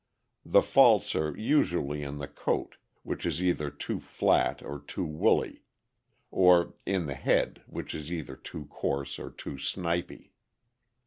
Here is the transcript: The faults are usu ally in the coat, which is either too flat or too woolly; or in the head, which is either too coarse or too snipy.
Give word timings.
The 0.43 0.63
faults 0.63 1.13
are 1.13 1.37
usu 1.37 1.79
ally 1.79 1.97
in 1.99 2.17
the 2.17 2.27
coat, 2.27 2.77
which 3.03 3.23
is 3.23 3.39
either 3.43 3.69
too 3.69 3.99
flat 3.99 4.63
or 4.63 4.79
too 4.79 5.05
woolly; 5.05 5.61
or 6.31 6.73
in 6.87 7.05
the 7.05 7.13
head, 7.13 7.61
which 7.67 7.93
is 7.93 8.11
either 8.11 8.35
too 8.35 8.65
coarse 8.65 9.19
or 9.19 9.29
too 9.29 9.59
snipy. 9.59 10.33